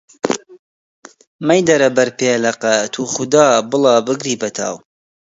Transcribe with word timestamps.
مەیدەرە 1.47 1.89
بەر 1.97 2.09
پێلەقە، 2.19 2.75
توخودا، 2.93 3.47
بڵا 3.71 3.95
بگری 4.07 4.39
بە 4.41 4.49
تاو! 4.57 4.75